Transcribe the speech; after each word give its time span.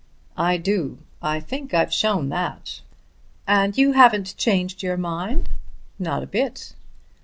"I 0.39 0.57
do; 0.57 0.97
I 1.21 1.39
think 1.39 1.75
I've 1.75 1.93
shown 1.93 2.29
that." 2.29 2.81
"And 3.45 3.77
you 3.77 3.91
haven't 3.91 4.35
changed 4.35 4.81
your 4.81 4.97
mind?" 4.97 5.47
"Not 5.99 6.23
a 6.23 6.25
bit." 6.25 6.73